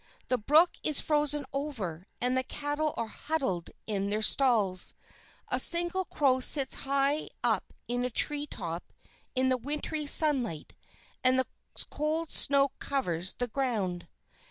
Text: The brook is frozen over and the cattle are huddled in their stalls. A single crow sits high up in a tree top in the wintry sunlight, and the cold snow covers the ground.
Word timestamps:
The 0.29 0.39
brook 0.39 0.77
is 0.81 0.99
frozen 0.99 1.45
over 1.53 2.07
and 2.19 2.35
the 2.35 2.41
cattle 2.41 2.95
are 2.97 3.05
huddled 3.05 3.69
in 3.85 4.09
their 4.09 4.23
stalls. 4.23 4.95
A 5.49 5.59
single 5.59 6.05
crow 6.05 6.39
sits 6.39 6.73
high 6.89 7.29
up 7.43 7.71
in 7.87 8.03
a 8.03 8.09
tree 8.09 8.47
top 8.47 8.93
in 9.35 9.49
the 9.49 9.57
wintry 9.57 10.07
sunlight, 10.07 10.73
and 11.23 11.37
the 11.37 11.45
cold 11.91 12.31
snow 12.31 12.69
covers 12.79 13.33
the 13.33 13.45
ground. 13.47 14.07